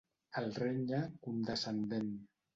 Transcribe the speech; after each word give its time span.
El 0.39 0.47
renya, 0.63 1.03
condescendent. 1.29 2.11